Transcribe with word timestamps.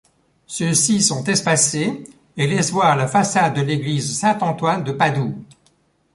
Ceux-ci 0.47 0.99
sont 1.03 1.23
espacés 1.25 2.03
et 2.35 2.47
laissent 2.47 2.71
voir 2.71 2.95
la 2.95 3.07
façade 3.07 3.55
de 3.55 3.61
l'église 3.61 4.17
Saint 4.17 4.39
Antoine 4.39 4.83
de 4.83 4.91
Padoue. 4.93 5.37